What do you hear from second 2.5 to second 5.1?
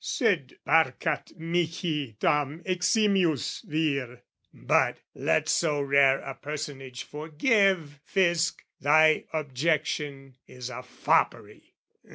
eximius vir, But,